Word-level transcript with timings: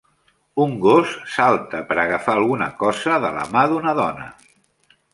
Un 0.63 0.71
gos 0.85 1.11
salta 1.35 1.83
per 1.91 1.99
agafar 2.05 2.37
alguna 2.39 2.73
cosa 2.83 3.23
de 3.27 3.33
la 3.39 3.47
mà 3.55 3.67
d'una 3.75 3.99
dona. 4.05 4.31